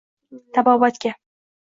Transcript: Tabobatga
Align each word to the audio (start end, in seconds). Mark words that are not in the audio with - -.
Tabobatga 0.53 1.11